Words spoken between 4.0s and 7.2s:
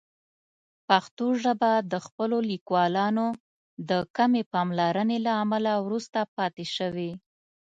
کمې پاملرنې له امله وروسته پاتې شوې.